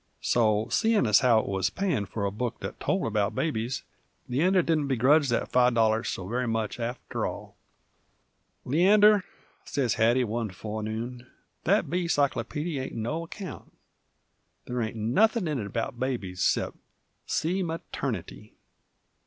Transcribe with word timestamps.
So, 0.21 0.67
seein' 0.71 1.05
as 1.05 1.19
how 1.19 1.41
it 1.41 1.45
wuz 1.47 1.69
payin' 1.69 2.07
f'r 2.07 2.25
a 2.27 2.31
book 2.31 2.59
that 2.61 2.79
told 2.79 3.05
about 3.05 3.35
babies, 3.35 3.83
Leander 4.27 4.63
didn't 4.63 4.87
begredge 4.87 5.29
that 5.29 5.51
five 5.51 5.75
dollars 5.75 6.09
so 6.09 6.27
very 6.27 6.47
much 6.47 6.79
after 6.79 7.23
all. 7.23 7.55
"Leander," 8.65 9.23
sez 9.63 9.93
Hattie 9.93 10.23
one 10.23 10.49
forenoon, 10.49 11.27
"that 11.65 11.87
B 11.87 12.07
cyclopeedy 12.07 12.79
ain't 12.79 12.95
no 12.95 13.25
account. 13.25 13.73
There 14.65 14.81
ain't 14.81 14.95
nothin' 14.95 15.47
in 15.47 15.59
it 15.59 15.67
about 15.67 15.99
babies 15.99 16.39
except 16.39 16.77
'See 17.27 17.61
Maternity'!" 17.61 18.55